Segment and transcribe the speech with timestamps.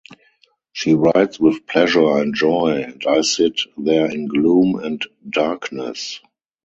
[0.73, 6.19] She writes with pleasure and joy, and I sit there in gloom and darkness.